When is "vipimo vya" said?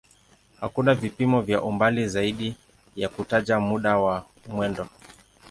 0.95-1.61